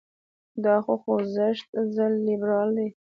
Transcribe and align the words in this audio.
دا 0.63 0.75
خوځښت 1.01 1.69
ضد 1.95 2.13
لیبرال 2.27 2.69
دی. 2.77 2.89